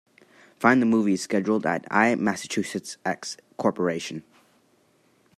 [0.57, 4.23] Find the movie schedule at IMassachusettsX Corporation.